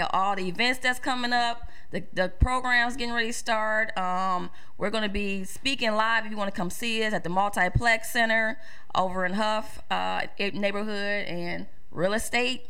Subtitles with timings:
[0.00, 1.70] all the events that's coming up.
[1.90, 3.96] The, the program's getting ready to start.
[3.98, 7.22] Um, we're going to be speaking live if you want to come see us at
[7.22, 8.58] the Multiplex Center
[8.94, 12.66] over in Hough uh, neighborhood and real estate,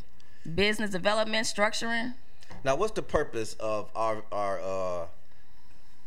[0.54, 2.14] business development, structuring.
[2.64, 5.06] Now, what's the purpose of our our uh,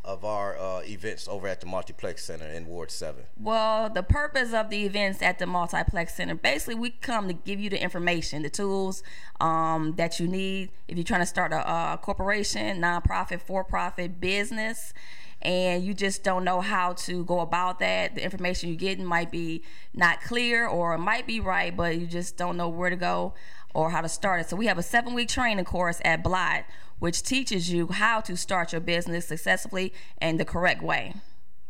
[0.05, 3.23] of our uh, events over at the Multiplex Center in Ward 7?
[3.39, 7.59] Well, the purpose of the events at the Multiplex Center, basically, we come to give
[7.59, 9.01] you the information, the tools
[9.41, 14.21] um, that you need if you're trying to start a, a corporation, nonprofit, for profit
[14.21, 14.93] business.
[15.41, 18.15] And you just don't know how to go about that.
[18.15, 19.63] The information you're getting might be
[19.93, 23.33] not clear or it might be right, but you just don't know where to go
[23.73, 24.49] or how to start it.
[24.49, 26.65] So, we have a seven week training course at Blot
[26.99, 31.13] which teaches you how to start your business successfully and the correct way.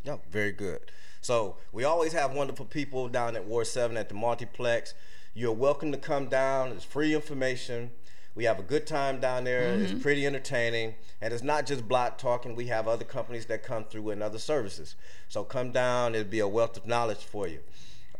[0.03, 0.91] Yep, very good.
[1.21, 4.93] So we always have wonderful people down at Ward 7 at the multiplex.
[5.33, 6.69] You're welcome to come down.
[6.69, 7.89] It's free information.
[8.35, 9.73] We have a good time down there.
[9.73, 9.83] Mm-hmm.
[9.83, 10.95] It's pretty entertaining.
[11.21, 12.55] And it's not just Blot talking.
[12.55, 14.95] We have other companies that come through and other services.
[15.27, 16.13] So come down.
[16.13, 17.59] It'll be a wealth of knowledge for you.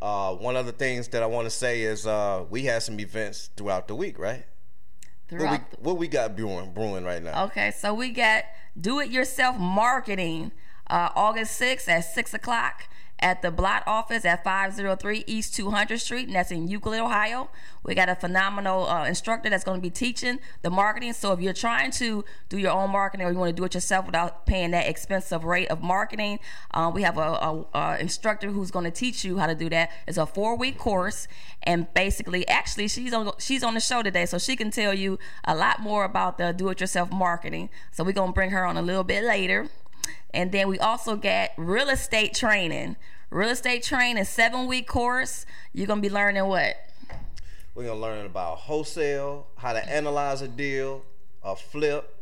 [0.02, 3.00] Uh, one of the things that I want to say is uh, we have some
[3.00, 4.46] events throughout the week, right?
[5.30, 7.46] What we, what we, got brewing, brewing right now?
[7.46, 8.44] Okay, so we got
[8.80, 10.52] do it yourself marketing
[10.88, 12.84] uh, August 6th at 6 o'clock
[13.26, 17.50] at the Blot office at 503 East 200 Street, and that's in Euclid, Ohio.
[17.82, 21.12] We got a phenomenal uh, instructor that's going to be teaching the marketing.
[21.14, 23.74] So if you're trying to do your own marketing or you want to do it
[23.74, 26.38] yourself without paying that expensive rate of marketing,
[26.72, 29.72] uh, we have a, a, a, instructor who's going to teach you how to do
[29.72, 29.90] that.
[30.06, 31.28] It's a four week course,
[31.64, 35.18] and basically, actually, she's on she's on the show today, so she can tell you
[35.46, 37.72] a lot more about the do it yourself marketing.
[37.90, 39.68] So we're going to bring her on a little bit later.
[40.32, 42.98] And then we also get real estate training.
[43.36, 45.46] Real estate training, seven week course.
[45.74, 46.78] You're gonna be learning what?
[47.74, 51.04] We're gonna learn about wholesale, how to analyze a deal,
[51.44, 52.16] a flip.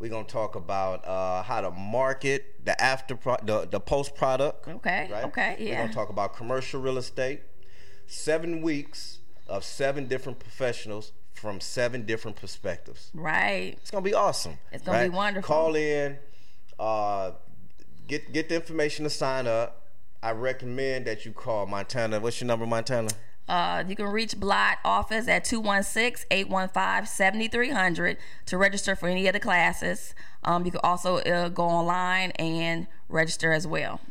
[0.00, 4.66] We're gonna talk about uh, how to market the after pro- the, the post product.
[4.66, 5.08] Okay.
[5.12, 5.24] Right?
[5.26, 5.56] Okay.
[5.60, 5.74] Yeah.
[5.74, 7.42] We're gonna talk about commercial real estate.
[8.08, 13.12] Seven weeks of seven different professionals from seven different perspectives.
[13.14, 13.74] Right.
[13.80, 14.58] It's gonna be awesome.
[14.72, 15.08] It's gonna right?
[15.08, 15.54] be wonderful.
[15.54, 16.18] Call in,
[16.80, 17.30] uh,
[18.08, 19.84] get get the information to sign up.
[20.22, 22.20] I recommend that you call Montana.
[22.20, 23.08] What's your number, Montana?
[23.48, 30.14] Uh, you can reach Blot office at 216-815-7300 to register for any of the classes.
[30.44, 34.02] Um, you can also uh, go online and register as well.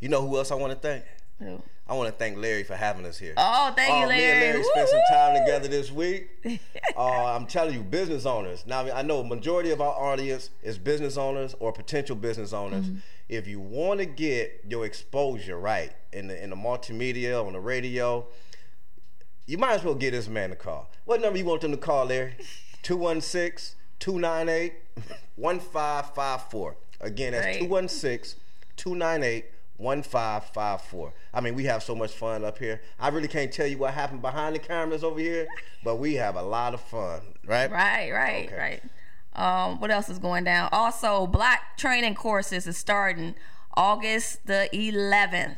[0.00, 1.04] You know who else I want to thank?
[1.38, 1.62] Who?
[1.92, 3.34] I want to thank Larry for having us here.
[3.36, 4.16] Oh, thank you, Larry.
[4.16, 6.30] Me and Larry spent some time together this week.
[6.96, 8.64] uh, I'm telling you, business owners.
[8.66, 12.86] Now, I know majority of our audience is business owners or potential business owners.
[12.86, 12.96] Mm-hmm.
[13.28, 17.60] If you want to get your exposure right in the in the multimedia on the
[17.60, 18.26] radio,
[19.44, 20.90] you might as well get this man a call.
[21.04, 22.36] What number you want them to call, Larry?
[22.82, 24.72] 216 298
[25.36, 26.76] 1554.
[27.02, 28.40] Again, that's 216
[28.76, 29.44] 298
[29.82, 31.12] 1554.
[31.34, 32.80] I mean, we have so much fun up here.
[32.98, 35.46] I really can't tell you what happened behind the cameras over here,
[35.84, 37.70] but we have a lot of fun, right?
[37.70, 38.56] Right, right, okay.
[38.56, 38.82] right.
[39.34, 40.68] Um, what else is going down?
[40.72, 43.34] Also, Blot training courses is starting
[43.74, 45.56] August the 11th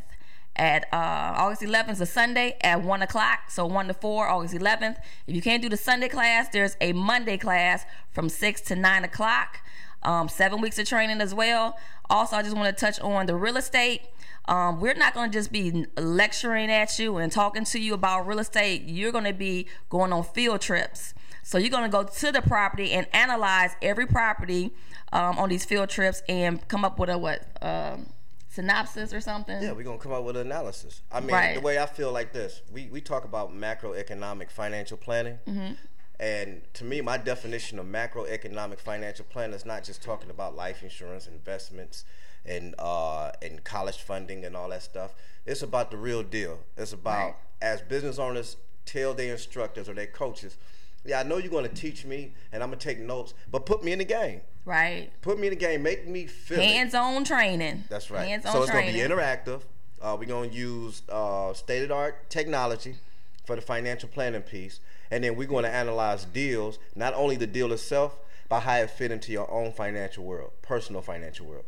[0.57, 4.55] at uh, August 11th is a Sunday at 1 o'clock, so 1 to 4, August
[4.55, 4.97] 11th.
[5.27, 9.05] If you can't do the Sunday class, there's a Monday class from 6 to 9
[9.05, 9.61] o'clock.
[10.05, 11.79] Um, seven weeks of training as well.
[12.11, 14.03] Also, I just want to touch on the real estate.
[14.47, 18.27] Um, we're not going to just be lecturing at you and talking to you about
[18.27, 18.83] real estate.
[18.87, 21.15] You're going to be going on field trips.
[21.43, 24.73] So you're going to go to the property and analyze every property
[25.13, 28.11] um, on these field trips and come up with a what um,
[28.55, 29.63] synopsis or something.
[29.63, 31.03] Yeah, we're gonna come up with an analysis.
[31.11, 31.55] I mean, right.
[31.55, 35.39] the way I feel like this, we we talk about macroeconomic financial planning.
[35.47, 35.75] Mm-hmm.
[36.21, 40.83] And to me, my definition of macroeconomic financial planning is not just talking about life
[40.83, 42.05] insurance, investments,
[42.47, 45.15] and uh, and college funding and all that stuff.
[45.47, 46.61] It's about the real deal.
[46.77, 47.35] It's about right.
[47.61, 48.57] as business owners
[48.87, 50.57] tell their instructors or their coaches,
[51.05, 53.85] yeah, I know you're going to teach me, and I'm gonna take notes, but put
[53.85, 54.41] me in the game.
[54.65, 55.11] Right.
[55.21, 55.83] Put me in the game.
[55.83, 57.85] Make me feel hands-on training.
[57.91, 58.27] That's right.
[58.27, 59.63] Hands-on so it's gonna be interactive.
[60.01, 62.97] Uh, we're gonna use uh, state-of-the-art technology
[63.45, 64.81] for the financial planning piece,
[65.11, 68.19] and then we're going to analyze deals, not only the deal itself,
[68.49, 71.65] but how it fit into your own financial world, personal financial world.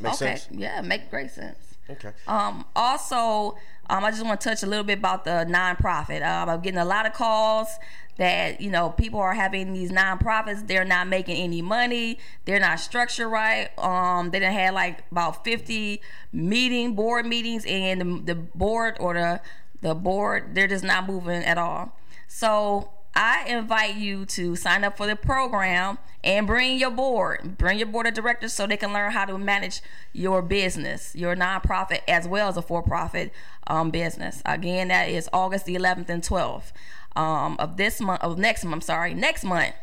[0.00, 0.36] Make okay.
[0.36, 0.48] sense?
[0.50, 1.58] Yeah, make great sense.
[1.88, 2.12] Okay.
[2.26, 3.56] Um, also,
[3.88, 6.24] um, I just want to touch a little bit about the nonprofit.
[6.26, 7.68] Um, I'm getting a lot of calls
[8.16, 10.66] that you know people are having these nonprofits.
[10.66, 12.18] They're not making any money.
[12.44, 13.70] They're not structured right.
[13.78, 16.00] Um, they done had like about 50
[16.32, 19.40] meeting board meetings, and the, the board or the
[19.82, 21.96] the board they're just not moving at all.
[22.28, 27.56] So I invite you to sign up for the program and bring your board.
[27.56, 29.80] Bring your board of directors so they can learn how to manage
[30.12, 33.32] your business, your nonprofit, as well as a for profit
[33.66, 34.42] um, business.
[34.44, 36.72] Again, that is August the 11th and 12th
[37.16, 39.74] um, of this month, of next month, I'm sorry, next month.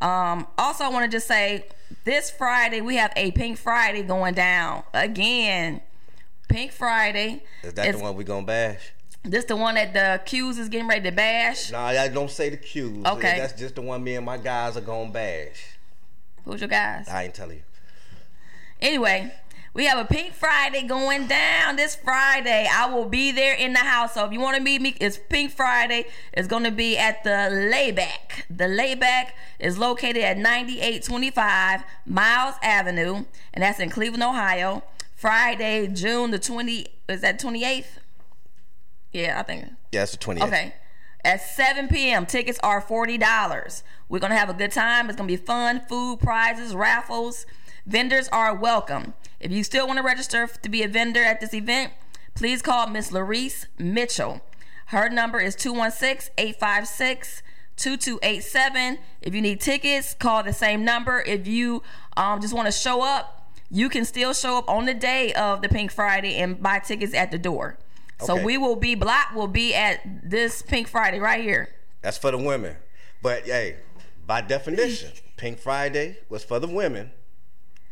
[0.00, 1.66] Um, also, I want to just say
[2.04, 5.80] this Friday, we have a Pink Friday going down again.
[6.48, 7.42] Pink Friday.
[7.62, 8.92] Is that the one we gonna bash?
[9.24, 11.72] This the one that the Q's is getting ready to bash.
[11.72, 13.04] No, I don't say the Q's.
[13.04, 15.75] Okay, that's just the one me and my guys are gonna bash.
[16.46, 17.08] Who's your guys?
[17.08, 17.62] I ain't telling you.
[18.80, 19.32] Anyway,
[19.74, 22.68] we have a Pink Friday going down this Friday.
[22.72, 24.14] I will be there in the house.
[24.14, 26.06] So if you want to meet me, it's Pink Friday.
[26.32, 28.46] It's going to be at the Layback.
[28.48, 34.84] The Layback is located at 9825 Miles Avenue, and that's in Cleveland, Ohio.
[35.16, 37.86] Friday, June the 20, is that 28th?
[39.12, 39.66] Yeah, I think.
[39.90, 40.42] Yeah, it's the 28th.
[40.46, 40.74] Okay.
[41.26, 43.82] At 7 p.m., tickets are $40.
[44.08, 45.10] We're going to have a good time.
[45.10, 47.46] It's going to be fun, food, prizes, raffles.
[47.84, 49.12] Vendors are welcome.
[49.40, 51.92] If you still want to register to be a vendor at this event,
[52.36, 54.40] please call Miss Larice Mitchell.
[54.86, 57.42] Her number is 216 856
[57.76, 58.98] 2287.
[59.20, 61.24] If you need tickets, call the same number.
[61.26, 61.82] If you
[62.16, 65.60] um, just want to show up, you can still show up on the day of
[65.60, 67.78] the Pink Friday and buy tickets at the door.
[68.20, 68.44] So Okay.
[68.44, 71.68] we will be Blot will be at this Pink Friday right here.
[72.02, 72.76] That's for the women.
[73.22, 73.76] But hey,
[74.26, 77.10] by definition, Pink Friday was for the women.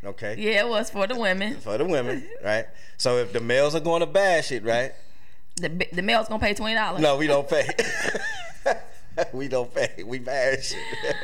[0.04, 0.36] Okay.
[0.38, 1.56] Yeah, it was for the women.
[1.60, 2.66] For the women, right?
[2.98, 4.92] So if the males are going to bash it, right?
[5.56, 7.00] The the male's gonna pay twenty dollars.
[7.00, 7.68] No, we don't pay.
[9.32, 10.02] we don't pay.
[10.05, 10.78] We bash it.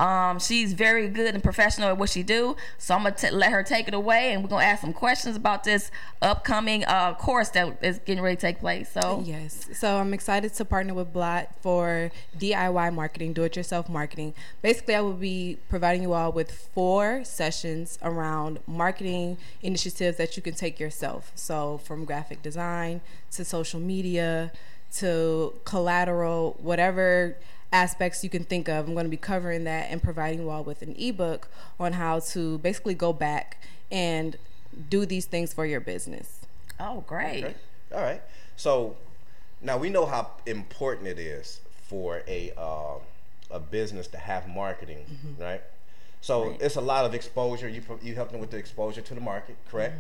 [0.01, 2.57] Um, she's very good and professional at what she do.
[2.79, 5.37] So I'm gonna t- let her take it away, and we're gonna ask some questions
[5.37, 5.91] about this
[6.23, 8.91] upcoming uh, course that is getting ready to take place.
[8.91, 9.69] So Yes.
[9.75, 14.35] So I'm excited to partner with Blot for DIY marketing, do it yourself marketing.
[14.63, 20.43] Basically, I will be providing you all with four sessions around marketing initiatives that you
[20.43, 21.33] can take yourself.
[21.35, 23.03] So, from graphic design
[23.33, 24.53] to social media
[24.97, 27.37] to collateral, whatever
[27.73, 28.87] aspects you can think of.
[28.89, 31.49] I'm going to be covering that and providing you all with an ebook
[31.79, 34.37] on how to basically go back and
[34.89, 36.41] do these things for your business.
[36.81, 37.45] oh, great.
[37.45, 37.55] Okay.
[37.95, 38.23] All right.
[38.57, 38.97] So
[39.61, 42.99] now we know how important it is for a uh,
[43.51, 45.05] a business to have marketing,
[45.41, 45.63] right?
[46.21, 47.69] So it's a lot of exposure.
[47.69, 49.95] You pro- you help them with the exposure to the market, correct?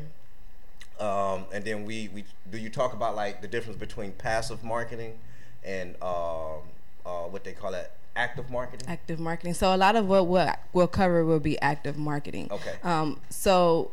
[1.00, 5.18] Um, and then we, we do you talk about like the difference between passive marketing
[5.64, 6.60] and um,
[7.06, 8.86] uh, what they call it active marketing?
[8.88, 9.54] active marketing.
[9.54, 12.48] So a lot of what we'll, we'll cover will be active marketing.
[12.50, 12.74] Okay.
[12.82, 13.90] Um, so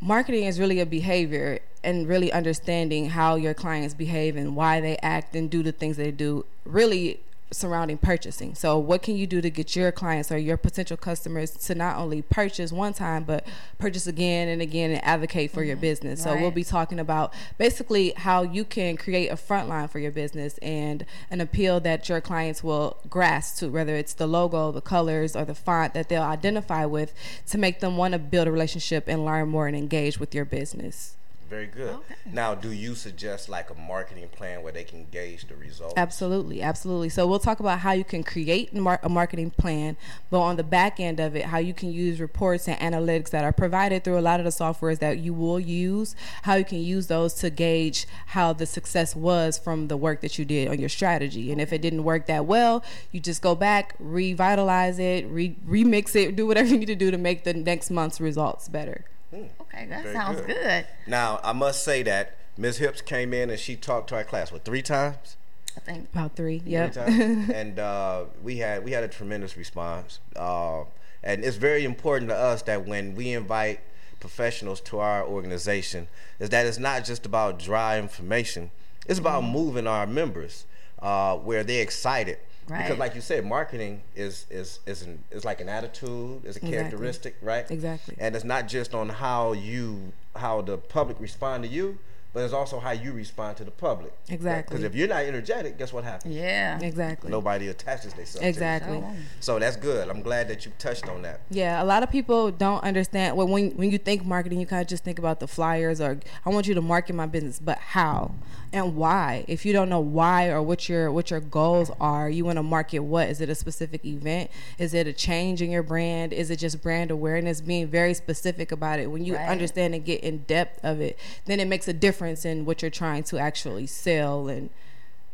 [0.00, 4.96] marketing is really a behavior and really understanding how your clients behave and why they
[4.98, 6.46] act and do the things they do.
[6.64, 7.20] Really
[7.52, 8.54] surrounding purchasing.
[8.54, 11.96] So what can you do to get your clients or your potential customers to not
[11.96, 13.46] only purchase one time but
[13.78, 15.82] purchase again and again and advocate for your mm-hmm.
[15.82, 16.22] business.
[16.22, 20.10] So we'll be talking about basically how you can create a front line for your
[20.10, 24.80] business and an appeal that your clients will grasp to, whether it's the logo, the
[24.80, 27.12] colors, or the font that they'll identify with
[27.46, 30.44] to make them want to build a relationship and learn more and engage with your
[30.44, 31.16] business.
[31.52, 31.96] Very good.
[31.96, 32.14] Okay.
[32.32, 35.92] Now, do you suggest like a marketing plan where they can gauge the results?
[35.98, 37.10] Absolutely, absolutely.
[37.10, 39.98] So we'll talk about how you can create mar- a marketing plan,
[40.30, 43.44] but on the back end of it, how you can use reports and analytics that
[43.44, 46.80] are provided through a lot of the softwares that you will use, how you can
[46.80, 50.80] use those to gauge how the success was from the work that you did on
[50.80, 51.52] your strategy.
[51.52, 56.16] And if it didn't work that well, you just go back, revitalize it, re- remix
[56.16, 59.04] it, do whatever you need to do to make the next month's results better.
[59.32, 60.48] Okay, that Very sounds good.
[60.62, 60.86] good.
[61.06, 62.78] Now, I must say that Ms.
[62.78, 65.36] Hips came in and she talked to our class what three times.
[65.76, 66.92] I think About three, Three yep.
[66.92, 67.48] times.
[67.54, 70.20] and uh, we had we had a tremendous response.
[70.36, 70.84] Uh,
[71.22, 73.80] and it's very important to us that when we invite
[74.20, 76.08] professionals to our organization,
[76.38, 78.70] is that it's not just about dry information.
[79.06, 79.52] It's about Mm-hmm.
[79.52, 80.66] moving our members
[81.00, 82.38] uh, where they're excited.
[82.66, 86.58] Because, like you said, marketing is is is an, is like an attitude, is a
[86.58, 86.70] Exactly.
[86.70, 87.70] characteristic, right?
[87.70, 88.16] Exactly.
[88.18, 91.98] And it's not just on how you how the public respond to you,
[92.32, 94.12] but it's also how you respond to the public.
[94.28, 94.74] Exactly.
[94.74, 96.34] Because if you're not energetic, guess what happens?
[96.34, 96.80] yeah.
[96.80, 97.30] Exactly.
[97.30, 98.38] Nobody attaches themselves.
[98.38, 98.48] to you.
[98.48, 99.00] Exactly.
[99.00, 100.08] So, So that's good.
[100.08, 101.40] I'm glad that you touched on that.
[101.50, 103.36] Yeah, a lot of people don't understand.
[103.36, 106.20] Well, when when you think marketing, you kind of just think about the flyers or
[106.46, 108.32] I want you to market my business, but how
[108.72, 109.44] and why?
[109.48, 112.62] If you don't know why or what your what your goals are, you want to
[112.62, 113.28] market what?
[113.28, 114.50] Is it a specific event?
[114.78, 116.32] Is it a change in your brand?
[116.32, 117.60] Is it just brand awareness?
[117.60, 119.10] Being very specific about it.
[119.10, 119.48] When you Right.
[119.48, 122.90] understand and get in depth of it, then it makes a difference in what you're
[122.90, 124.70] trying to actually sell and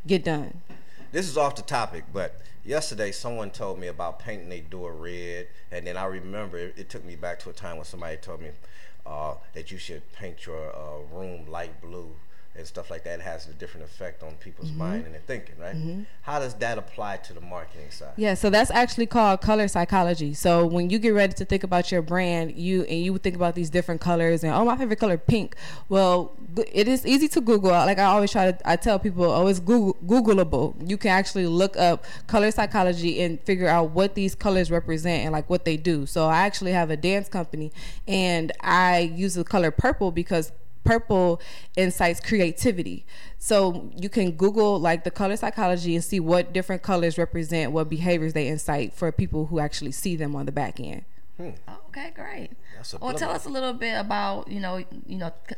[0.06, 0.62] get done.
[1.12, 5.48] This is off the topic, but yesterday someone told me about painting a door red,
[5.70, 8.42] and then I remember it, it took me back to a time when somebody told
[8.42, 8.50] me
[9.06, 12.10] uh, that you should paint your uh, room light blue
[12.58, 13.20] and stuff like that.
[13.20, 14.78] Has a different effect on people's Mm-hmm.
[14.78, 15.76] mind and their thinking, right?
[16.22, 18.12] How does that apply to the marketing side?
[18.16, 20.34] Yeah, so that's actually called color psychology.
[20.34, 23.54] So when you get ready to think about your brand, you and you think about
[23.54, 25.56] these different colors and oh, my favorite color pink.
[25.88, 26.36] Well,
[26.72, 27.70] it is easy to Google.
[27.70, 30.74] Like I always try to, I tell people, oh, it's Google, Googleable.
[30.88, 35.32] You can actually look up color psychology and figure out what these colors represent and
[35.32, 36.04] like what they do.
[36.04, 37.72] So I actually have a dance company,
[38.06, 40.52] and I use the color purple because
[40.84, 41.40] purple
[41.76, 43.04] incites creativity
[43.38, 47.88] so you can google like the color psychology and see what different colors represent what
[47.88, 51.04] behaviors they incite for people who actually see them on the back end
[51.90, 52.50] Okay, great.
[52.76, 55.32] That's Well, tell us a little bit about you know you know.
[55.48, 55.54] c-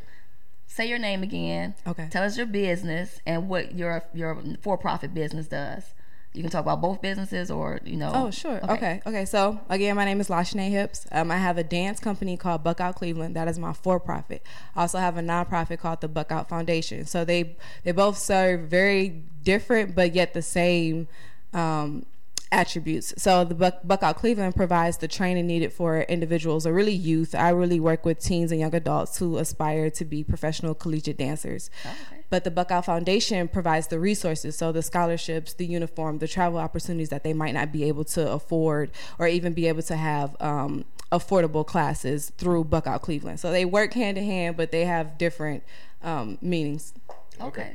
[0.67, 1.75] Say your name again.
[1.87, 2.07] Okay.
[2.11, 5.95] Tell us your business and what your your for-profit business does.
[6.33, 8.13] You can talk about both businesses, or you know.
[8.15, 8.61] Oh, sure.
[8.71, 9.03] Okay.
[9.05, 9.25] Okay.
[9.25, 11.07] So again, my name is Lashane Hips.
[11.11, 13.35] Um, I have a dance company called Buckout Cleveland.
[13.35, 14.43] That is my for-profit.
[14.77, 17.05] I also have a nonprofit called the Buckout Foundation.
[17.05, 21.09] So they they both serve very different but yet the same
[21.53, 22.07] um,
[22.53, 23.15] attributes.
[23.17, 27.35] So the Buck, Buckout Cleveland provides the training needed for individuals or really youth.
[27.35, 31.71] I really work with teens and young adults who aspire to be professional collegiate dancers.
[31.85, 32.20] Okay.
[32.31, 37.09] But the Buckout Foundation provides the resources, so the scholarships, the uniform, the travel opportunities
[37.11, 40.85] that they might not be able to afford or even be able to have um,
[41.11, 43.41] affordable classes through Buckout Cleveland.
[43.41, 45.65] So they work hand in hand, but they have different
[46.03, 46.95] um, meanings.
[47.41, 47.73] Okay.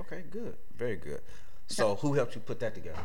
[0.00, 0.54] Okay, good.
[0.78, 1.20] Very good.
[1.66, 3.00] So who helped you put that together?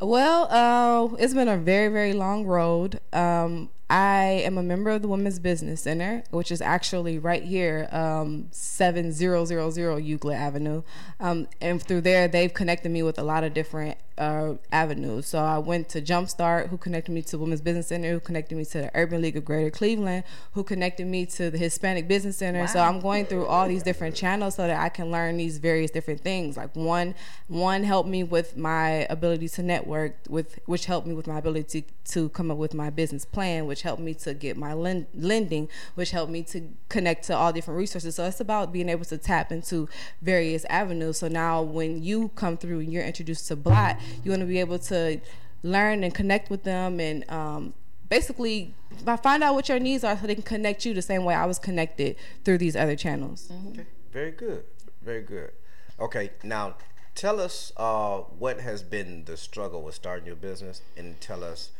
[0.00, 3.00] Well, uh, it's been a very, very long road.
[3.12, 7.88] Um, I am a member of the Women's Business Center, which is actually right here,
[7.90, 10.82] um, 7000 Euclid Avenue.
[11.18, 15.26] Um, and through there, they've connected me with a lot of different uh, avenues.
[15.26, 18.64] So I went to Jumpstart, who connected me to Women's Business Center, who connected me
[18.66, 22.66] to the Urban League of Greater Cleveland, who connected me to the Hispanic Business Center.
[22.66, 25.90] So I'm going through all these different channels so that I can learn these various
[25.90, 26.56] different things.
[26.56, 27.14] Like one,
[27.46, 31.86] one helped me with my ability to network, with which helped me with my ability
[32.06, 35.68] to come up with my business plan, which helped me to get my lend, lending,
[35.94, 38.14] which helped me to connect to all different resources.
[38.16, 39.88] So it's about being able to tap into
[40.22, 41.18] various avenues.
[41.18, 44.60] So now when you come through and you're introduced to Blot, you want to be
[44.60, 45.20] able to
[45.62, 47.74] learn and connect with them and um,
[48.08, 48.74] basically
[49.22, 51.46] find out what your needs are so they can connect you the same way I
[51.46, 53.50] was connected through these other channels.
[53.68, 54.64] Okay, very good,
[55.02, 55.52] very good.
[56.00, 56.76] Okay, now
[57.14, 61.70] tell us uh, what has been the struggle with starting your business, and tell us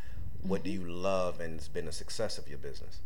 [0.43, 3.01] what do you love and it's been a success of your business.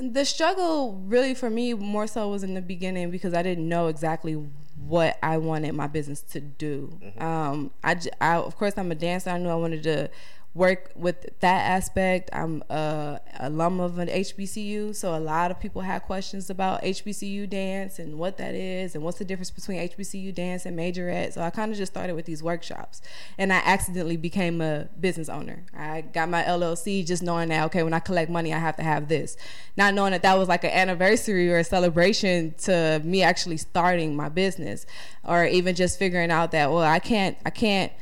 [0.00, 3.88] The struggle really for me more so was in the beginning because I didn't know
[3.88, 4.34] exactly
[4.86, 6.98] what I wanted my business to do.
[7.18, 9.30] Um, I, I- of course I'm a dancer.
[9.30, 10.10] I knew I wanted to
[10.52, 12.28] work with that aspect.
[12.32, 17.48] I'm a alum of an HBCU, so a lot of people had questions about HBCU
[17.48, 21.34] dance and what that is and what's the difference between HBCU dance and majorette.
[21.34, 23.00] So I kind of just started with these workshops,
[23.38, 25.64] and I accidentally became a business owner.
[25.76, 28.82] I got my LLC just knowing that okay, when I collect money, I have to
[28.82, 29.36] have this,
[29.76, 34.16] not knowing that that was like an anniversary or a celebration to me actually starting
[34.16, 34.84] my business,
[35.22, 37.92] or even just figuring out that well, I can't, I can't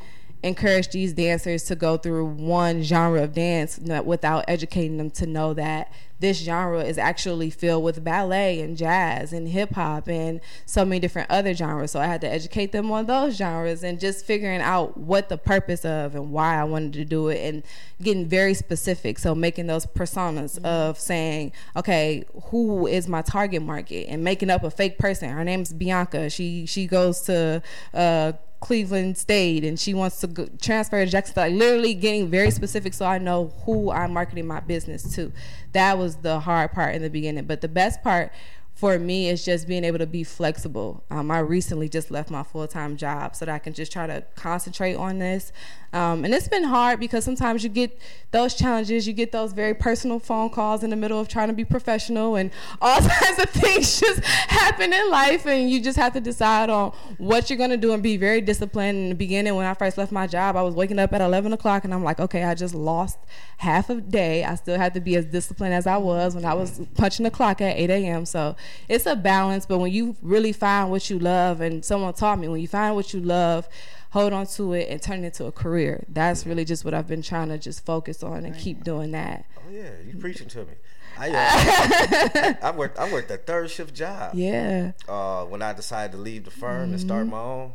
[0.42, 5.52] encourage these dancers to go through one genre of dance without educating them to know
[5.54, 10.84] that this genre is actually filled with ballet and jazz and hip hop and so
[10.84, 11.92] many different other genres.
[11.92, 15.38] So I had to educate them on those genres and just figuring out what the
[15.38, 17.62] purpose of and why I wanted to do it and
[18.02, 19.18] getting very specific.
[19.18, 20.66] So making those personas mm-hmm.
[20.66, 25.30] of saying, okay, who is my target market and making up a fake person.
[25.30, 26.30] Her name's Bianca.
[26.30, 27.62] She she goes to
[27.94, 31.34] uh, Cleveland State and she wants to go, transfer to Jackson.
[31.36, 35.32] Like literally getting very specific so I know who I'm marketing my business to.
[35.72, 37.44] That was the hard part in the beginning.
[37.44, 38.32] But the best part
[38.78, 41.02] for me it's just being able to be flexible.
[41.10, 44.06] Um, I recently just left my full time job so that I can just try
[44.06, 45.50] to concentrate on this.
[45.92, 47.98] Um, and it's been hard because sometimes you get
[48.30, 51.54] those challenges, you get those very personal phone calls in the middle of trying to
[51.54, 56.12] be professional, and all kinds of things just happen in life, and you just have
[56.12, 58.98] to decide on what you're going to do and be very disciplined.
[58.98, 61.54] In the beginning, when I first left my job, I was waking up at 11
[61.54, 63.18] o'clock, and I'm like, okay, I just lost
[63.56, 64.44] half a day.
[64.44, 67.30] I still had to be as disciplined as I was when I was punching the
[67.30, 68.26] clock at 8 a.m.
[68.26, 68.56] So
[68.88, 69.66] it's a balance.
[69.66, 72.94] But when you really find what you love, and someone taught me, when you find
[72.94, 73.68] what you love,
[74.10, 76.04] hold on to it and turn it into a career.
[76.08, 79.44] That's really just what I've been trying to just focus on and keep doing that.
[79.56, 80.72] Oh yeah, you preaching to me.
[81.20, 84.34] I, uh, I worked I worked a third shift job.
[84.34, 84.92] Yeah.
[85.08, 86.92] Uh, when I decided to leave the firm mm-hmm.
[86.92, 87.32] and start mm-hmm.
[87.32, 87.72] my own,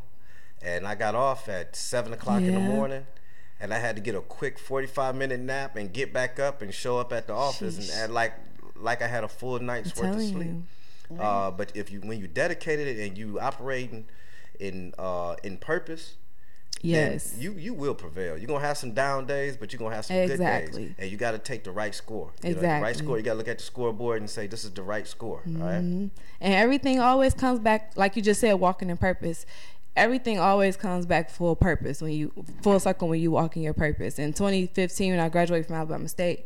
[0.62, 2.48] and I got off at seven o'clock yeah.
[2.48, 3.06] in the morning
[3.64, 6.74] and I had to get a quick 45 minute nap and get back up and
[6.74, 8.34] show up at the office and, and, like
[8.76, 10.52] like I had a full night's I'm worth of sleep.
[11.20, 14.06] Uh, but if you when you dedicated it and you operating
[14.60, 16.16] in uh, in purpose,
[16.82, 18.38] yes, you you will prevail.
[18.38, 20.72] You're gonna have some down days, but you're gonna have some exactly.
[20.72, 22.32] good days, and you got to take the right score.
[22.44, 23.18] You exactly, know, the right score.
[23.18, 25.42] You got to look at the scoreboard and say this is the right score.
[25.48, 25.62] Mm-hmm.
[25.62, 29.46] Right, and everything always comes back, like you just said, walking in purpose
[29.96, 32.32] everything always comes back full purpose when you
[32.62, 34.20] full circle when you walk in your purpose.
[34.20, 36.46] In 2015, when I graduated from Alabama State,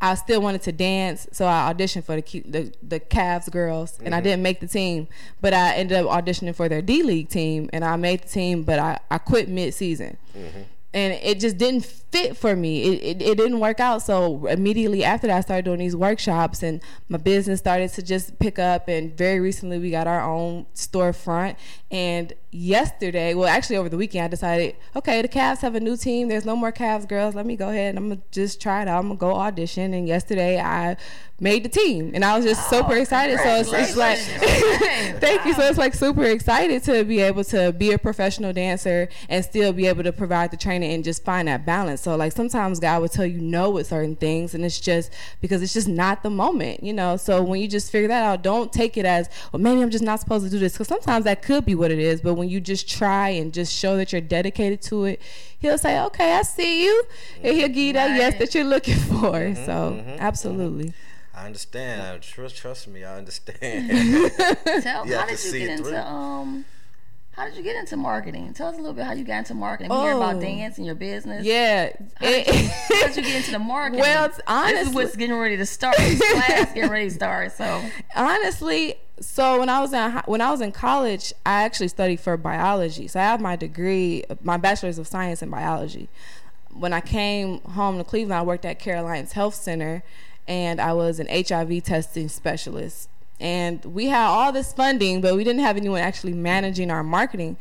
[0.00, 4.08] I still wanted to dance, so I auditioned for the the, the Cavs girls, and
[4.08, 4.14] mm-hmm.
[4.14, 5.08] I didn't make the team.
[5.40, 8.62] But I ended up auditioning for their D League team, and I made the team,
[8.62, 10.16] but I, I quit mid season.
[10.36, 12.82] Mm-hmm and it just didn't fit for me.
[12.82, 14.02] It, it, it, didn't work out.
[14.02, 18.38] So immediately after that, I started doing these workshops, and my business started to just
[18.40, 18.88] pick up.
[18.88, 21.56] And very recently, we got our own storefront.
[21.92, 25.96] And yesterday, well, actually over the weekend, I decided, okay, the Cavs have a new
[25.96, 26.28] team.
[26.28, 27.34] There's no more Cavs girls.
[27.34, 28.98] Let me go ahead and I'm gonna just try it out.
[28.98, 29.94] I'm gonna go audition.
[29.94, 30.96] And yesterday, I
[31.38, 33.38] made the team, and I was just super excited.
[33.38, 34.18] So it's, it's like,
[35.20, 35.54] thank you.
[35.54, 39.72] So it's like super excited to be able to be a professional dancer and still
[39.72, 42.00] be able to provide the training and just find that balance.
[42.00, 45.62] So like sometimes God will tell you no with certain things, and it's just because
[45.62, 47.16] it's just not the moment, you know.
[47.16, 49.60] So when you just figure that out, don't take it as well.
[49.60, 51.98] Maybe I'm just not supposed to do this because sometimes that could be what it
[51.98, 52.20] is.
[52.20, 55.20] But when you just try and just show that you're dedicated to it,
[55.58, 57.04] He'll say, "Okay, I see you,"
[57.42, 59.32] and He'll give you that yes that you're looking for.
[59.32, 60.86] Mm-hmm, so mm-hmm, absolutely.
[60.86, 61.36] Mm-hmm.
[61.40, 62.02] I understand.
[62.02, 63.04] I trust trust me.
[63.04, 63.90] I understand.
[64.82, 66.64] Tell how did you get into um
[67.40, 68.52] how did you get into marketing?
[68.52, 69.90] Tell us a little bit how you got into marketing.
[69.90, 70.40] We oh, hear about oh.
[70.40, 71.42] dance and your business.
[71.42, 71.90] Yeah.
[72.16, 74.00] How did, you, how did you get into the marketing?
[74.00, 75.96] Well, honestly, this is what's getting ready to start.
[75.96, 77.52] This class getting ready to start.
[77.52, 77.82] So
[78.14, 82.36] honestly, so when I was in when I was in college, I actually studied for
[82.36, 83.08] biology.
[83.08, 86.10] So I have my degree, my bachelor's of science in biology.
[86.74, 90.02] When I came home to Cleveland, I worked at Care Alliance Health Center
[90.46, 93.08] and I was an HIV testing specialist.
[93.40, 97.56] And we had all this funding, but we didn't have anyone actually managing our marketing.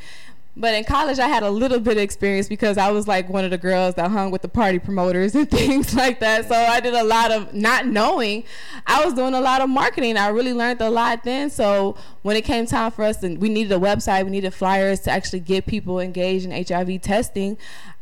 [0.59, 3.45] But in college, I had a little bit of experience because I was like one
[3.45, 6.49] of the girls that hung with the party promoters and things like that.
[6.49, 8.43] So I did a lot of not knowing.
[8.85, 10.17] I was doing a lot of marketing.
[10.17, 11.49] I really learned a lot then.
[11.49, 14.99] So when it came time for us, and we needed a website, we needed flyers
[15.01, 17.57] to actually get people engaged in HIV testing.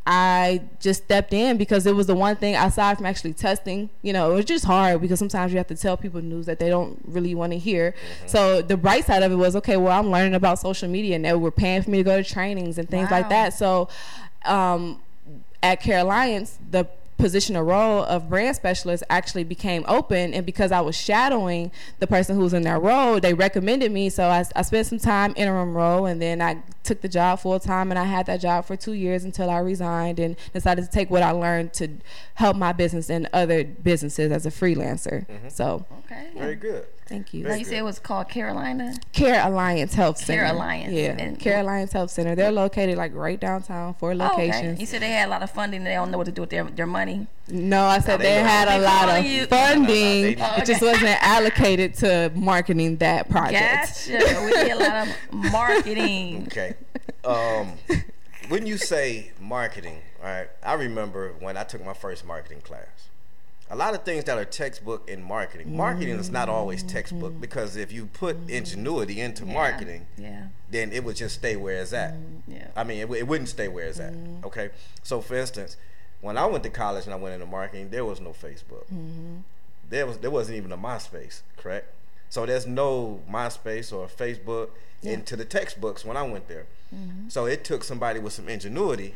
[0.10, 3.90] I just stepped in because it was the one thing aside from actually testing.
[4.02, 6.60] You know, it was just hard because sometimes you have to tell people news that
[6.60, 7.92] they don't really want to hear.
[7.92, 8.28] Mm-hmm.
[8.28, 9.76] So the bright side of it was okay.
[9.76, 12.24] Well, I'm learning about social media, and they were paying for me to go to
[12.24, 13.18] trainings and things wow.
[13.18, 13.54] like that.
[13.54, 13.90] So
[14.46, 15.02] um,
[15.62, 20.72] at Care Alliance, the position or role of brand specialist actually became open and because
[20.72, 24.44] i was shadowing the person who was in that role they recommended me so i,
[24.56, 28.00] I spent some time interim role and then i took the job full time and
[28.00, 31.24] i had that job for two years until i resigned and decided to take what
[31.24, 31.90] i learned to
[32.36, 35.50] help my business and other businesses as a freelancer mm-hmm.
[35.50, 36.30] so Okay.
[36.36, 36.86] Very good.
[37.08, 38.94] Thank you Now you said it was called Carolina.
[39.14, 40.94] care alliance health center Care Alliance.
[40.94, 44.48] yeah And- care alliance health center they're located like right downtown four Oh, okay.
[44.48, 45.84] locations You said they had a lot of funding.
[45.84, 47.28] They don't know what to do with their, their money.
[47.48, 50.38] No, I said they they, had a lot of you- funding.
[50.38, 54.08] No, no, no, they- It just wasn't allocated to marketing that project.
[54.10, 54.42] Gotcha.
[54.46, 55.16] we did a lot of
[55.52, 56.48] marketing.
[56.52, 56.76] Okay.
[57.26, 57.74] Um,
[58.50, 63.10] when you say marketing, all right, I remember when I took my first marketing class.
[63.70, 65.76] A lot of things that are textbook in marketing.
[65.76, 67.42] Marketing is not always textbook mm-hmm.
[67.42, 68.50] because if you put mm-hmm.
[68.50, 69.54] ingenuity into Yeah.
[69.54, 70.48] marketing, Yeah.
[70.70, 72.14] then it would just stay where it's at.
[72.14, 72.52] Mm-hmm.
[72.54, 72.68] Yeah.
[72.76, 74.14] I mean, it, it wouldn't stay where it's at.
[74.46, 74.70] Okay.
[75.04, 75.76] So, for instance,
[76.22, 78.86] when I went to college and I went into marketing, there was no Facebook.
[79.90, 81.94] There was there wasn't even a MySpace, correct?
[82.30, 84.70] So there's no MySpace or Facebook
[85.02, 86.66] into the textbooks when I went there.
[87.28, 89.16] So it took somebody with some ingenuity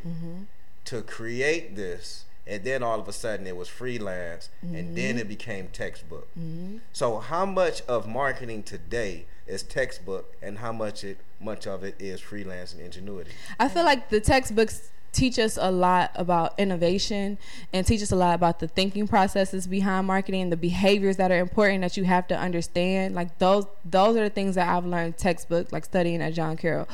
[0.86, 5.22] to create this, and then all of a sudden it was freelance, and then it
[5.22, 5.30] mm-hmm.
[5.30, 6.28] became textbook.
[6.38, 6.78] Mm-hmm.
[6.94, 11.96] So how much of marketing today is textbook, and how much it much of it
[12.00, 13.32] is freelance and ingenuity?
[13.60, 17.38] I feel like the textbooks teach us a lot about innovation
[17.74, 21.40] and teach us a lot about the thinking processes behind marketing, the behaviors that are
[21.40, 23.16] important that you have to understand.
[23.16, 26.88] Like those those are the things that I've learned textbook, like studying at John Carroll.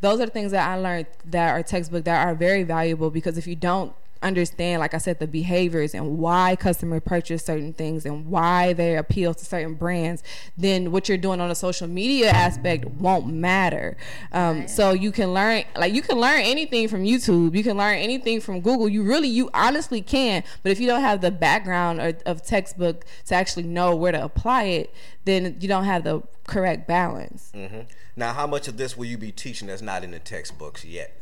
[0.00, 3.36] Those are the things that I learned that are textbook that are very valuable because
[3.36, 8.04] if you don't understand like i said the behaviors and why customers purchase certain things
[8.04, 10.22] and why they appeal to certain brands
[10.56, 13.96] then what you're doing on the social media aspect won't matter.
[14.32, 17.56] Um, so you can learn like you can learn anything from youtube.
[17.56, 18.88] You can learn anything from google.
[18.88, 20.42] You really you honestly can.
[20.62, 24.22] But if you don't have the background or, of textbook to actually know where to
[24.22, 27.50] apply it then you don't have the correct balance.
[27.54, 27.80] Hmm
[28.16, 31.20] Now, how much of this will you be teaching that's not in the textbooks yet?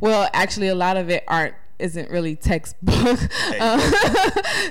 [0.00, 3.18] Well, actually, a lot of it aren't isn't really textbook.
[3.60, 3.80] Um,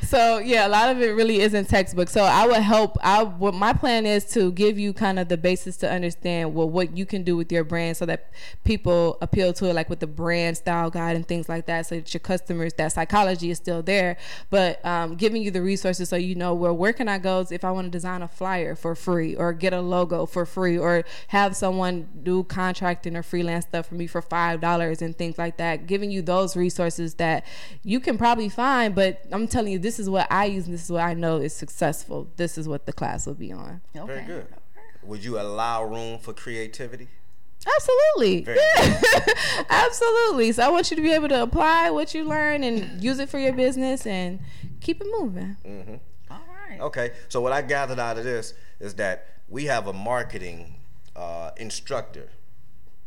[0.04, 2.10] so yeah, a lot of it really isn't textbook.
[2.10, 2.98] So I would help.
[3.02, 6.70] I what my plan is to give you kind of the basis to understand well
[6.70, 8.32] what you can do with your brand so that
[8.63, 11.96] people appeal to it, like with the brand style guide and things like that, so
[11.96, 14.18] that your customers that psychology is still there.
[14.50, 17.63] But um, giving you the resources so you know well where can I go if
[17.63, 21.04] I want to design a flyer for free or get a logo for free or
[21.30, 25.58] have someone do contracting or freelance stuff for me for five dollars and things like
[25.58, 25.88] that.
[25.88, 27.46] Giving you those resources that
[27.84, 30.86] you can probably find, but I'm telling you this is what I use and this
[30.86, 32.28] is what I know is successful.
[32.36, 33.82] This is what the class will be on.
[33.96, 34.08] Okay.
[34.08, 34.48] Very good.
[35.04, 37.08] Would you allow room for creativity?
[37.76, 38.44] Absolutely.
[38.44, 39.20] Very Yeah.
[39.70, 40.52] Absolutely.
[40.52, 43.30] So I want you to be able to apply what you learn and use it
[43.30, 44.40] for your business and
[44.82, 46.00] keep it moving.
[46.30, 46.80] All right.
[46.80, 50.76] Okay, so what I gathered out of this is that we have a marketing
[51.16, 52.30] uh, instructor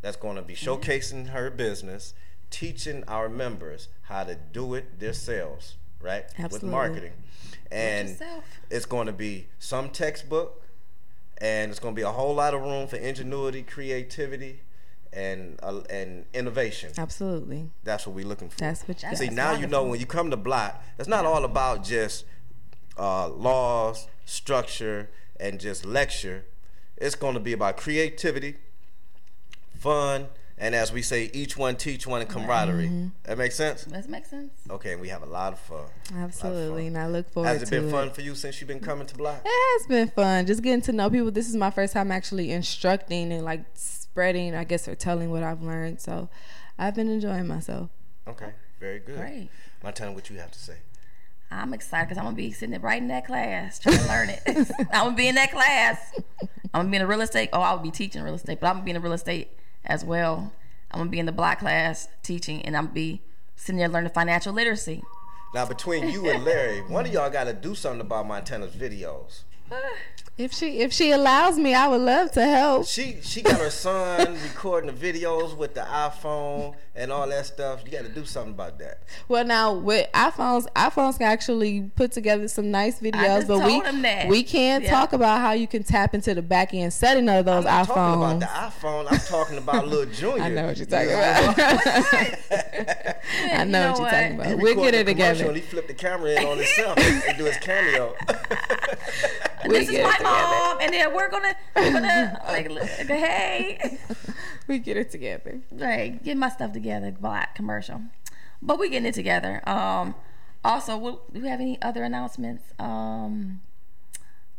[0.00, 2.14] that's going to be showcasing her business,
[2.50, 6.24] teaching our members how to do it themselves, right?
[6.38, 6.54] Absolutely.
[6.54, 7.12] With marketing.
[7.70, 8.44] And yourself.
[8.70, 10.62] it's going to be some textbook,
[11.38, 14.60] and it's going to be a whole lot of room for ingenuity, creativity,
[15.12, 16.92] and uh, and innovation.
[16.96, 17.70] Absolutely.
[17.84, 18.58] That's what we're looking for.
[18.58, 19.34] That's what you That's See, got.
[19.34, 22.24] now you know when you come to Blot, it's not all about just
[22.98, 26.44] uh, laws, structure, and just lecture.
[26.96, 28.56] It's going to be about creativity,
[29.78, 30.28] fun,
[30.60, 32.86] and as we say, each one teach one and camaraderie.
[32.86, 33.08] Mm-hmm.
[33.24, 33.84] That makes sense?
[33.84, 34.52] That make sense?
[34.68, 35.86] Okay, and we have a lot of fun.
[36.14, 36.88] Absolutely.
[36.88, 37.60] And I look forward to it.
[37.60, 37.92] Has it to been it.
[37.92, 39.42] fun for you since you've been coming to Blot?
[39.44, 41.30] It has been fun just getting to know people.
[41.30, 45.42] This is my first time actually instructing and like spreading, I guess, or telling what
[45.42, 46.00] I've learned.
[46.00, 46.28] So
[46.78, 47.90] I've been enjoying myself.
[48.26, 49.18] Okay, very good.
[49.18, 49.50] Great.
[49.82, 50.78] My time, what you have to say?
[51.50, 54.42] I'm excited because I'm gonna be sitting right in that class trying to learn it.
[54.92, 55.98] I'm gonna be in that class.
[56.74, 57.50] I'm gonna be in the real estate.
[57.52, 59.50] Oh, I'll be teaching real estate, but I'm gonna be in the real estate
[59.84, 60.52] as well.
[60.90, 63.22] I'm gonna be in the Blot class teaching, and I'm gonna be
[63.56, 65.02] sitting there learning financial literacy.
[65.54, 69.44] Now, between you and Larry, one of y'all got to do something about Montana's videos.
[70.36, 72.86] If she if she allows me, I would love to help.
[72.86, 77.82] She she got her son recording the videos with the iPhone and all that stuff.
[77.84, 79.02] You got to do something about that.
[79.26, 83.80] Well, now with iPhones, iPhones can actually put together some nice videos, just but we
[83.80, 84.28] told that.
[84.28, 84.90] we can't Yeah.
[84.90, 87.86] talk about how you can tap into the back end setting of those I'm not
[87.88, 88.36] talking iPhones.
[88.36, 89.06] about the iPhone.
[89.12, 90.42] I'm talking about little Junior.
[90.44, 91.50] I know what you're talking Yeah.
[91.50, 93.16] about.
[93.52, 94.58] I know, You know what you're talking about.
[94.58, 95.46] We'll get it together.
[95.46, 98.14] And he flipped the camera in on himself and do his cameo.
[99.66, 103.98] We this is my mom, and then we're gonna we're gonna like look, hey,
[104.68, 105.60] We get it together.
[105.72, 108.02] like get my stuff together, black commercial.
[108.62, 109.68] But we getting it together.
[109.68, 110.14] Um,
[110.64, 112.72] also, will, do we have any other announcements?
[112.78, 113.60] Um,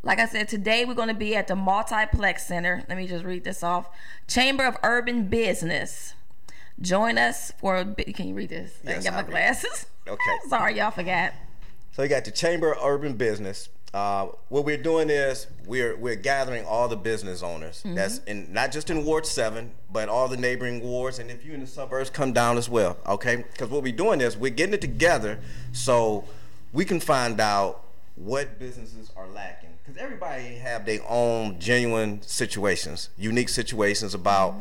[0.03, 2.83] like I said, today we're going to be at the Multiplex Center.
[2.87, 3.89] Let me just read this off.
[4.27, 6.13] Chamber of Urban Business.
[6.81, 7.77] Join us for.
[7.77, 8.71] a bi- Can you read this?
[8.85, 9.85] I Yes, ain't got my read glasses.
[10.07, 10.37] Okay.
[10.47, 11.33] Sorry, y'all forgot.
[11.91, 13.69] So you got the Chamber of Urban Business.
[13.93, 17.83] Uh, what we're doing is we're we're gathering all the business owners.
[17.85, 21.19] That's in not just in Ward Seven, but all the neighboring wards.
[21.19, 22.97] And if you're in the suburbs, come down as well.
[23.05, 23.35] Okay?
[23.51, 25.37] Because what we're doing is we're getting it together
[25.73, 26.25] so
[26.73, 27.83] we can find out
[28.15, 29.69] what businesses are lacking.
[29.85, 34.55] Because everybody have their own genuine situations, unique situations about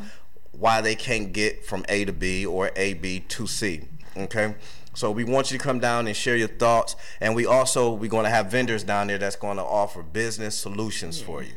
[0.51, 3.83] why they can't get from A to B or A B to C.
[4.17, 4.55] Okay,
[4.93, 8.09] so we want you to come down and share your thoughts, and we also we're
[8.09, 11.53] going to have vendors down there that's going to offer business solutions for you.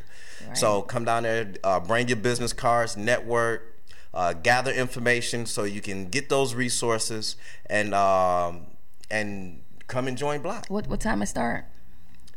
[0.53, 3.81] So come down there, uh, bring your business cards, network,
[4.13, 8.67] uh, gather information so you can get those resources and um,
[9.09, 10.69] and come and join Blot.
[10.69, 11.65] What what time it start?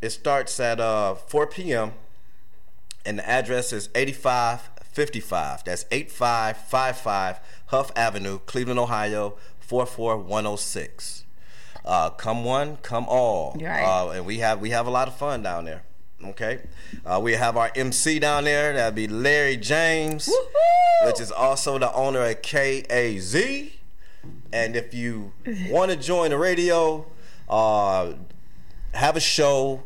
[0.00, 1.92] It starts at uh, 4 p.m.
[3.04, 3.88] and the address is
[4.98, 5.64] 8555.
[5.64, 11.24] That's 8555 Hough Avenue, Cleveland, Ohio 44106.
[11.84, 13.56] Uh, come one, come all.
[13.60, 13.82] Right.
[13.84, 15.82] Uh, and we have we have a lot of fun down there.
[16.24, 16.60] Okay,
[17.04, 18.72] uh, we have our MC down there.
[18.72, 21.06] That'd be Larry James, Woohoo!
[21.06, 23.72] which is also the owner of KAZ.
[24.52, 25.32] And if you
[25.68, 27.04] want to join the radio,
[27.50, 28.14] uh,
[28.94, 29.82] have a show,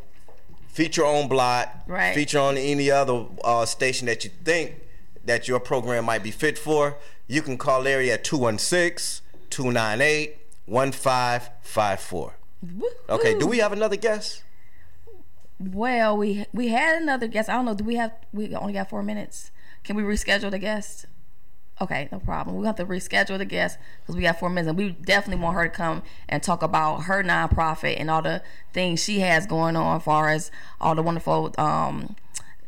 [0.69, 2.15] feature on Blot, Right.
[2.15, 4.77] feature on any other uh, station that you think
[5.25, 12.35] that your program might be fit for, you can call Larry at 216 298 1554.
[13.09, 14.45] Okay, do we have another guest?
[15.59, 17.49] Well, we we had another guest.
[17.49, 17.75] I don't know.
[17.75, 18.13] Do we have?
[18.33, 19.51] We only got four minutes.
[19.85, 21.07] Can we reschedule the guest?
[21.83, 22.57] Okay, no problem.
[22.57, 25.57] We have to reschedule the guest because we got four minutes, and we definitely want
[25.57, 29.77] her to come and talk about her nonprofit and all the things she has going
[29.77, 32.17] on, as far as all the wonderful um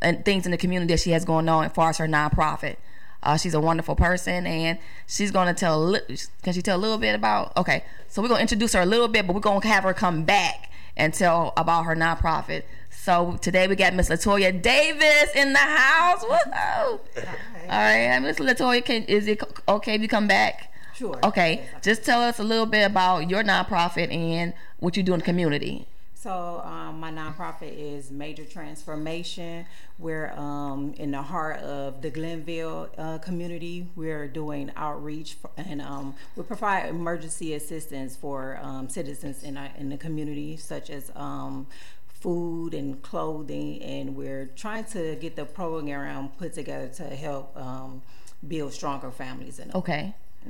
[0.02, 2.76] and things in the community that she has going on, as far as her nonprofit.
[3.22, 5.96] Uh, she's a wonderful person, and she's going to tell.
[6.42, 7.56] Can she tell a little bit about?
[7.56, 9.84] Okay, so we're going to introduce her a little bit, but we're going to have
[9.84, 12.64] her come back and tell about her nonprofit.
[12.90, 16.24] So today we got Miss Latoya Davis in the house.
[16.24, 17.00] Woohoo!
[17.14, 20.72] All right, Miss Latoya, can is it okay if you come back?
[20.94, 21.18] Sure.
[21.24, 25.20] Okay, just tell us a little bit about your nonprofit and what you do in
[25.20, 25.86] the community.
[26.22, 29.66] So um, my nonprofit is Major Transformation.
[29.98, 33.88] We're um, in the heart of the Glenville uh, community.
[33.96, 39.70] We're doing outreach for, and um, we provide emergency assistance for um, citizens in our,
[39.76, 41.66] in the community, such as um,
[42.06, 43.82] food and clothing.
[43.82, 48.00] And we're trying to get the program put together to help um,
[48.46, 49.58] build stronger families.
[49.58, 49.72] In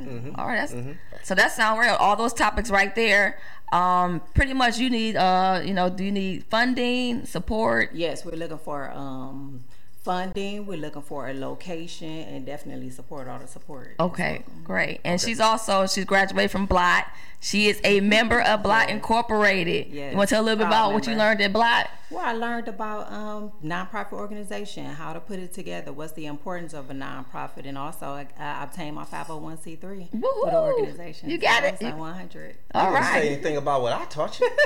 [0.00, 0.32] Okay.
[0.36, 0.68] All right.
[0.68, 0.74] That's,
[1.22, 1.94] So that sounds real.
[1.94, 3.38] All those topics right there.
[3.72, 5.16] Um, pretty much, you need.
[5.16, 7.90] Uh, you know, do you need funding, support?
[7.94, 9.64] Yes, we're looking for um,
[10.02, 10.66] funding.
[10.66, 13.94] We're looking for a location and definitely support all the support.
[14.00, 15.00] Okay, great.
[15.04, 17.06] And she's also she's graduated from Blot.
[17.40, 19.88] She is a member of Blot Incorporated.
[19.88, 21.90] Yes, You want to tell a little bit proud about what you learned at Blot?
[22.10, 26.72] Well, I learned about um, nonprofit organization, how to put it together, what's the importance
[26.72, 31.30] of a nonprofit, and also I, I obtained my 501c3 for the organization.
[31.30, 31.72] You got So it.
[31.74, 32.56] it's like 100.
[32.74, 34.48] All You didn't say anything about what I taught you.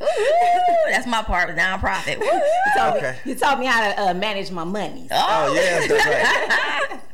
[0.00, 0.90] Woo-hoo.
[0.90, 2.18] That's my part with nonprofit.
[2.20, 2.40] You
[2.76, 3.18] taught, Okay.
[3.24, 5.08] me, you taught me how to uh, manage my money.
[5.10, 6.06] Oh, yes, that's
[6.90, 7.00] right.